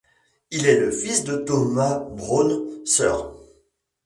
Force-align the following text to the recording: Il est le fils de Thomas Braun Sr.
Il 0.49 0.65
est 0.65 0.79
le 0.79 0.89
fils 0.89 1.25
de 1.25 1.35
Thomas 1.37 1.99
Braun 1.99 2.81
Sr. 2.87 3.35